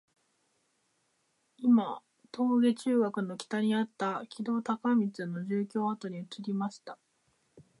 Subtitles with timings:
[1.57, 6.97] いまの銅駝中学の北にあった木戸孝允の住居跡に移りました